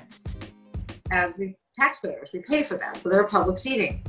[1.11, 2.33] as we taxpayers.
[2.33, 2.99] We pay for that.
[2.99, 4.03] So they're a public seating.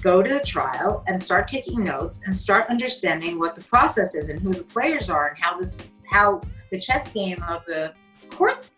[0.00, 4.28] Go to the trial and start taking notes and start understanding what the process is
[4.28, 5.78] and who the players are and how this
[6.10, 7.92] how the chess game of the
[8.30, 8.70] court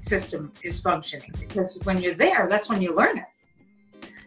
[0.00, 1.30] system is functioning.
[1.38, 3.24] Because when you're there, that's when you learn it.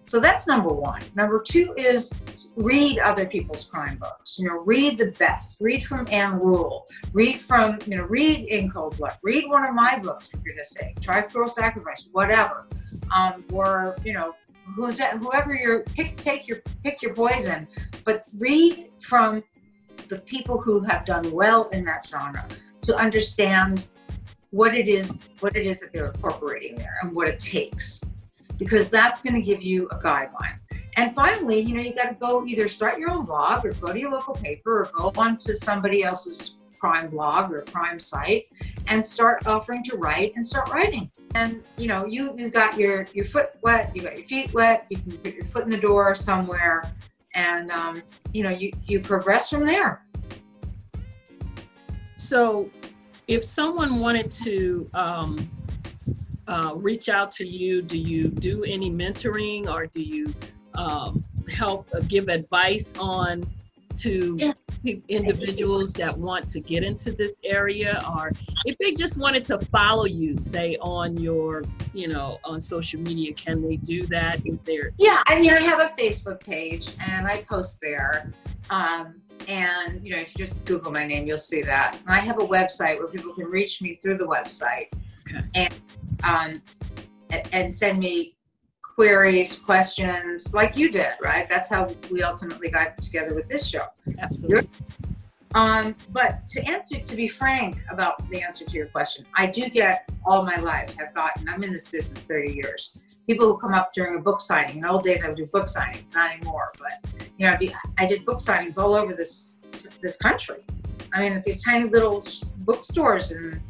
[0.04, 1.02] So that's number one.
[1.16, 2.14] Number two is
[2.56, 4.38] read other people's crime books.
[4.38, 5.60] You know, read the best.
[5.62, 6.86] Read from Ann Rule.
[7.12, 9.18] Read from, you know, read In Cold Blood.
[9.24, 11.02] Read one of my books, if for goodness sake.
[11.02, 12.68] Try Cruel Sacrifice, whatever
[13.14, 14.34] um, or you know
[14.76, 17.68] who's whoever you're pick take your pick your poison
[18.04, 19.44] but read from
[20.08, 22.46] the people who have done well in that genre
[22.82, 23.88] to understand
[24.52, 28.02] what it is what it is that they're incorporating there and what it takes
[28.58, 30.58] because that's going to give you a guideline.
[30.98, 33.92] And finally you know you got to go either start your own blog or go
[33.92, 38.48] to your local paper or go on to somebody else's crime blog or crime site
[38.88, 41.10] and start offering to write and start writing.
[41.34, 44.86] And you know, you you got your your foot wet, you got your feet wet,
[44.90, 46.92] you can put your foot in the door somewhere,
[47.34, 48.04] and um,
[48.34, 50.06] you know, you you progress from there.
[52.18, 52.70] So,
[53.28, 55.50] if someone wanted to um,
[56.48, 60.34] uh, reach out to you, do you do any mentoring or do you
[60.76, 63.46] um, help uh, give advice on
[63.96, 64.54] to
[65.08, 68.32] individuals that want to get into this area or
[68.66, 73.34] if they just wanted to follow you say on your you know on social media
[73.34, 74.46] can they do that?
[74.46, 78.32] Is there yeah i mean i have a facebook page and i post there.
[78.70, 81.98] Um, and you know if you just google my name you'll see that.
[82.06, 84.88] And i have a website where people can reach me through the website.
[85.28, 85.46] Okay.
[85.56, 85.74] and
[86.24, 86.62] um,
[87.52, 88.35] and send me
[88.96, 91.48] queries, questions, like you did, right?
[91.50, 93.86] That's how we ultimately got together with this show.
[94.20, 94.70] Absolutely.
[95.54, 99.70] Um, but to answer, to be frank about the answer to your question, I do
[99.70, 101.48] get all my life have gotten.
[101.48, 103.02] I'm in this business 30 years.
[103.28, 104.78] People who come up during a book signing.
[104.78, 106.72] In old days, I would do book signings, not anymore.
[106.78, 109.62] But you know, be, I did book signings all over this
[110.02, 110.64] this country.
[111.14, 112.24] I mean, at these tiny little
[112.58, 113.62] bookstores and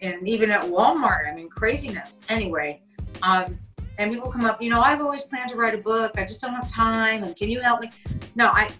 [0.00, 1.28] and even at Walmart.
[1.28, 2.20] I mean, craziness.
[2.28, 2.82] Anyway,
[3.22, 3.58] um,
[3.98, 6.12] and people come up, you know, I've always planned to write a book.
[6.16, 7.24] I just don't have time.
[7.24, 7.90] And can you help me?
[8.36, 8.70] No, I,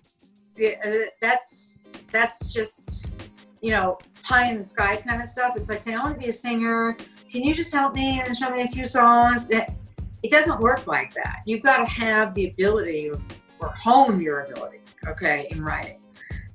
[0.64, 3.14] uh, that's, that's just,
[3.60, 5.56] you know, pie in the sky kind of stuff.
[5.56, 6.96] It's like saying, I want to be a singer.
[7.30, 9.48] Can you just help me and show me a few songs?
[9.50, 11.40] It doesn't work like that.
[11.46, 13.10] You've got to have the ability
[13.58, 16.00] or hone your ability, okay, in writing.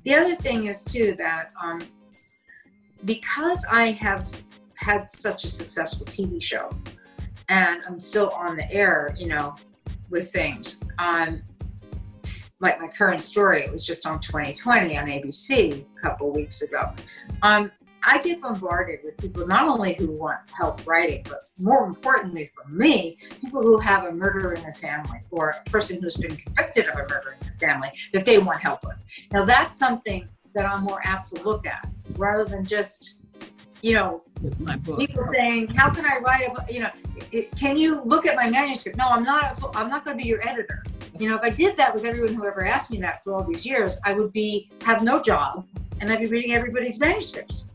[0.04, 1.82] The other thing is too that um,
[3.04, 4.30] because I have
[4.76, 6.70] had such a successful TV show,
[7.54, 9.56] and I'm still on the air, you know,
[10.10, 10.82] with things.
[10.98, 11.44] Um,
[12.60, 16.92] like my current story, it was just on 2020 on ABC a couple weeks ago.
[17.44, 17.72] Um,
[18.06, 22.68] I get bombarded with people not only who want help writing, but more importantly for
[22.70, 26.88] me, people who have a murder in their family or a person who's been convicted
[26.88, 29.04] of a murder in their family that they want help with.
[29.32, 33.23] Now that's something that I'm more apt to look at rather than just
[33.84, 34.24] you know,
[34.98, 36.90] people saying, "How can I write a book?" You know,
[37.34, 38.98] it, can you look at my manuscript?
[38.98, 39.62] No, I'm not.
[39.76, 40.84] I'm not going to be your editor.
[41.20, 43.44] You know, if I did that with everyone who ever asked me that for all
[43.44, 45.68] these years, I would be have no job,
[46.00, 47.68] and I'd be reading everybody's manuscripts.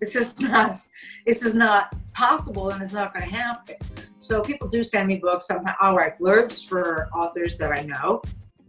[0.00, 0.78] It's just not.
[1.26, 3.76] It's just not possible, and it's not going to happen.
[4.18, 5.48] So people do send me books.
[5.48, 8.22] Sometimes I'll write blurbs for authors that I know,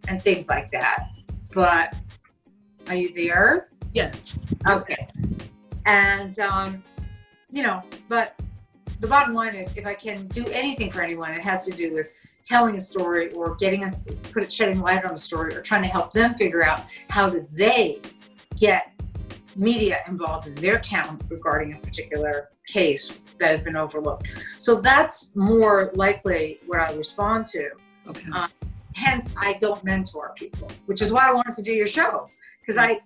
[0.07, 1.09] and things like that.
[1.53, 1.95] But
[2.87, 3.69] are you there?
[3.93, 4.39] Yes.
[4.67, 5.07] Okay.
[5.85, 6.83] And, um,
[7.51, 8.39] you know, but
[8.99, 11.93] the bottom line is if I can do anything for anyone, it has to do
[11.93, 12.11] with
[12.43, 13.99] telling a story or getting us,
[14.31, 17.29] put it, shedding light on a story or trying to help them figure out how
[17.29, 17.99] do they
[18.57, 18.91] get
[19.55, 24.27] media involved in their town regarding a particular case that has been overlooked.
[24.57, 27.69] So that's more likely what I respond to.
[28.07, 28.29] Okay.
[28.31, 28.49] Um,
[28.95, 32.27] hence, I don't mentor people, which is why I wanted to do your show
[32.65, 32.99] because I,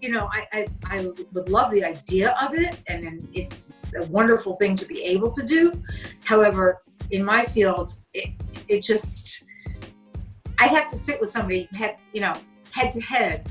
[0.00, 4.54] you know, I, I, I, would love the idea of it, and it's a wonderful
[4.54, 5.80] thing to be able to do.
[6.24, 8.30] However, in my field, it,
[8.66, 9.44] it just,
[10.58, 12.34] I have to sit with somebody, head, you know,
[12.72, 13.46] head to head,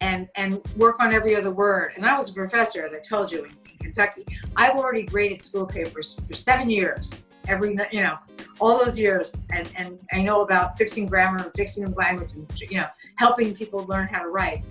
[0.00, 1.92] and and work on every other word.
[1.96, 4.26] And I was a professor, as I told you, in, in Kentucky.
[4.56, 7.30] I've already graded school papers for seven years.
[7.48, 8.18] Every, you know,
[8.58, 12.78] all those years, and and I know about fixing grammar and fixing language, and you
[12.78, 12.88] know,
[13.18, 14.64] helping people learn how to write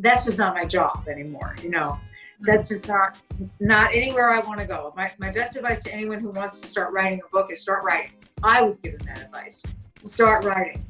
[0.00, 1.98] that's just not my job anymore you know?
[2.42, 3.18] That's just not
[3.58, 4.92] not anywhere i want to go.
[4.96, 7.84] My, my best advice to anyone who wants to start writing a book is start
[7.84, 8.12] writing.
[8.42, 9.64] I was given that advice.
[10.02, 10.84] Start writing.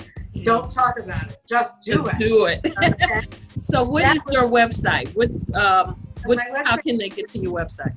[0.44, 1.38] Don't talk about it.
[1.48, 2.18] Just do just it.
[2.18, 2.60] do it.
[2.82, 3.26] Okay?
[3.58, 5.12] so what that is your website?
[5.16, 7.96] What's um what's, how can they get to your website?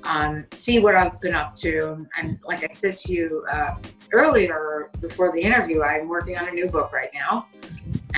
[0.04, 2.08] and um, see what I've been up to.
[2.18, 3.76] And like I said to you uh,
[4.12, 7.48] earlier before the interview, I'm working on a new book right now.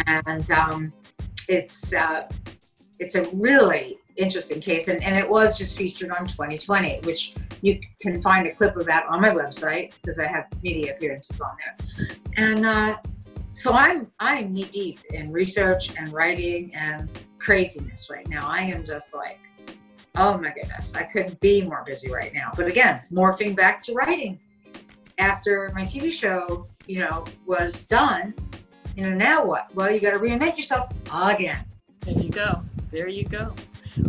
[0.08, 0.94] And um,
[1.50, 2.30] it's, uh,
[3.00, 7.80] it's a really interesting case and, and it was just featured on 2020 which you
[8.00, 11.52] can find a clip of that on my website because i have media appearances on
[11.58, 12.18] there.
[12.38, 12.98] And uh,
[13.54, 17.10] so i'm i'm knee deep in research and writing and
[17.40, 18.48] craziness right now.
[18.48, 19.40] I am just like
[20.16, 22.52] oh my goodness i couldn't be more busy right now.
[22.56, 24.40] But again morphing back to writing.
[25.18, 28.34] After my tv show you know was done
[28.96, 29.74] you know now what?
[29.74, 31.66] Well you got to reinvent yourself again.
[32.02, 32.62] There you go.
[32.92, 33.56] There you go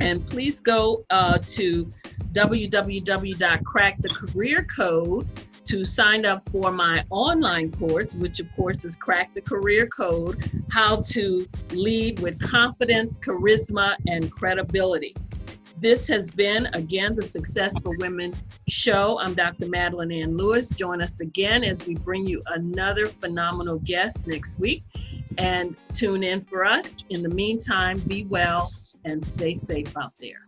[0.00, 1.92] And please go uh, to
[2.32, 5.26] www.crackthecareercode
[5.64, 10.50] to sign up for my online course, which of course is Crack the Career Code
[10.70, 15.14] How to Lead with Confidence, Charisma, and Credibility.
[15.80, 18.34] This has been, again, the Success for Women
[18.66, 19.18] show.
[19.20, 19.66] I'm Dr.
[19.66, 20.70] Madeline Ann Lewis.
[20.70, 24.82] Join us again as we bring you another phenomenal guest next week.
[25.36, 27.04] And tune in for us.
[27.10, 28.72] In the meantime, be well
[29.04, 30.47] and stay safe out there.